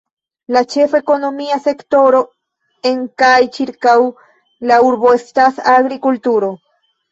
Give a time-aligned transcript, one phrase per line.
[0.55, 2.21] La ĉefa ekonomia sektoro
[2.93, 3.95] en kaj ĉirkaŭ
[4.73, 6.53] la urbo estas agrikulturo.